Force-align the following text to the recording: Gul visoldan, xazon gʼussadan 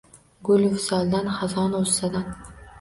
Gul 0.47 0.65
visoldan, 0.71 1.31
xazon 1.37 1.79
gʼussadan 1.81 2.29